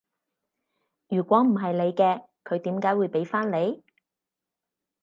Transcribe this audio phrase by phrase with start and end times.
[1.09, 3.83] 如果唔係你嘅，佢點解會畀返你？